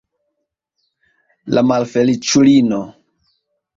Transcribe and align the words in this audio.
La 1.55 1.65
malfeliĉulino! 1.73 2.81